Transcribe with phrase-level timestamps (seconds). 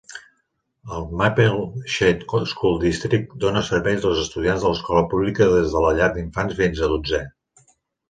[0.95, 1.59] El Maple
[1.97, 6.61] Shade School District dóna servei als estudiants de l'escola pública des de la llar d'infants
[6.65, 7.25] fins a dotzè.